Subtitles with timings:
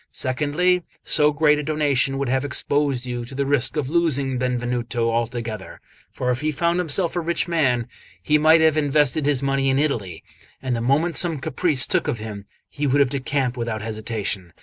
[0.11, 5.11] Secondly, so great a donation would have exposed you to the risk of losing Benvenuto
[5.11, 5.79] altogether;
[6.11, 7.87] for if he found himself a rich man,
[8.23, 10.23] he might have invested his money in Italy,
[10.59, 14.53] and the moment some caprice took of him, he would have decamped without hesitation.